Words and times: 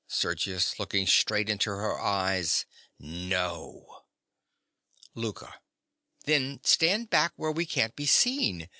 SERGIUS. 0.07 0.79
(looking 0.79 1.05
straight 1.05 1.47
into 1.47 1.69
her 1.69 1.99
eyes). 2.01 2.65
No. 2.97 4.05
LOUKA. 5.13 5.61
Then 6.25 6.59
stand 6.63 7.11
back 7.11 7.33
where 7.35 7.51
we 7.51 7.67
can't 7.67 7.95
be 7.95 8.07
seen. 8.07 8.67